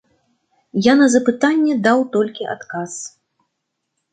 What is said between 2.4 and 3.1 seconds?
адказ.